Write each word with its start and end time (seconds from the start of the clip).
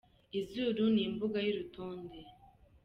Izuru 0.39 0.83
ni 0.93 1.01
imbuga 1.07 1.37
y’urutonde 1.45 2.17